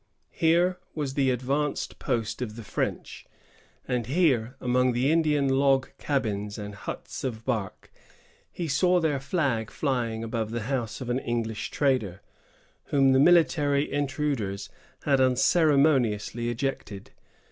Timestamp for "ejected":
16.49-17.11